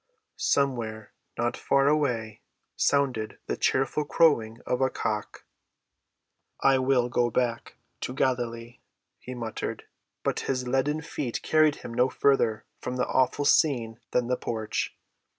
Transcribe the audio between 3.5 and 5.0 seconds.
cheerful crowing of a